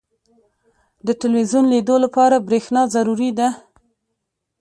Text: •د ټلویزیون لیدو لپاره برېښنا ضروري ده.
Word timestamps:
•د 1.05 1.09
ټلویزیون 1.19 1.65
لیدو 1.73 1.95
لپاره 2.05 2.43
برېښنا 2.47 2.81
ضروري 2.95 3.29
ده. 3.39 3.49